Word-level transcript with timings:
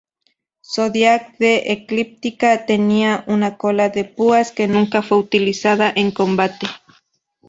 Zodiac 0.65 1.37
de 1.37 1.71
Eclíptica 1.73 2.65
tenía 2.65 3.23
una 3.27 3.57
cola 3.59 3.89
de 3.89 4.03
púas 4.03 4.51
que 4.51 4.67
nunca 4.67 5.03
fue 5.03 5.19
utilizado 5.19 5.83
en 5.95 6.09
combate. 6.09 6.65